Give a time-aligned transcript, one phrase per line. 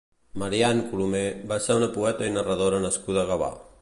[0.43, 1.21] Marian Colomé
[1.51, 3.53] va ser un poeta i narrador nascut a Gavà.